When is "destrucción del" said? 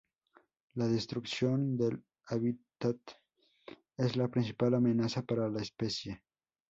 0.87-2.03